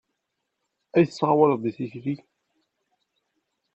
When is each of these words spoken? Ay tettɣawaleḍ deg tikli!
Ay 0.95 1.05
tettɣawaleḍ 1.05 1.59
deg 1.63 1.75
tikli! 1.77 2.15